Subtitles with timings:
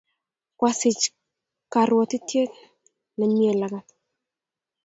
[0.57, 1.03] Koasich
[1.71, 2.53] korwotitoet
[3.17, 3.87] ne mie lagat.